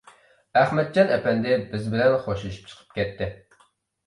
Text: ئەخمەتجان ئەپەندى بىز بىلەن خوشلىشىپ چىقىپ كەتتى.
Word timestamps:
ئەخمەتجان 0.61 1.13
ئەپەندى 1.17 1.57
بىز 1.75 1.85
بىلەن 1.93 2.15
خوشلىشىپ 2.25 2.73
چىقىپ 2.73 2.97
كەتتى. 2.97 3.31